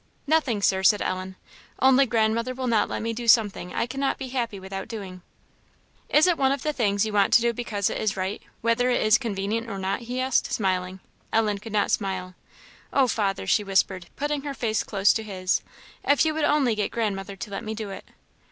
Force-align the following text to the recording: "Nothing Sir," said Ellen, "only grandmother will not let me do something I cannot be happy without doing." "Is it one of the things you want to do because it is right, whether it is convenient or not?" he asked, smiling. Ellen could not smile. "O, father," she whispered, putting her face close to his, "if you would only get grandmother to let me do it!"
"Nothing 0.25 0.63
Sir," 0.63 0.81
said 0.81 1.03
Ellen, 1.03 1.35
"only 1.77 2.07
grandmother 2.07 2.55
will 2.55 2.65
not 2.65 2.89
let 2.89 3.03
me 3.03 3.13
do 3.13 3.27
something 3.27 3.71
I 3.71 3.85
cannot 3.85 4.17
be 4.17 4.29
happy 4.29 4.59
without 4.59 4.87
doing." 4.87 5.21
"Is 6.09 6.25
it 6.25 6.39
one 6.39 6.51
of 6.51 6.63
the 6.63 6.73
things 6.73 7.05
you 7.05 7.13
want 7.13 7.31
to 7.33 7.41
do 7.43 7.53
because 7.53 7.87
it 7.87 7.99
is 7.99 8.17
right, 8.17 8.41
whether 8.61 8.89
it 8.89 8.99
is 8.99 9.19
convenient 9.19 9.69
or 9.69 9.77
not?" 9.77 9.99
he 9.99 10.19
asked, 10.19 10.51
smiling. 10.51 11.01
Ellen 11.31 11.59
could 11.59 11.71
not 11.73 11.91
smile. 11.91 12.33
"O, 12.91 13.07
father," 13.07 13.45
she 13.45 13.63
whispered, 13.63 14.07
putting 14.15 14.41
her 14.41 14.55
face 14.55 14.81
close 14.81 15.13
to 15.13 15.21
his, 15.21 15.61
"if 16.03 16.25
you 16.25 16.33
would 16.33 16.45
only 16.45 16.73
get 16.73 16.89
grandmother 16.89 17.35
to 17.35 17.51
let 17.51 17.63
me 17.63 17.75
do 17.75 17.91
it!" 17.91 18.05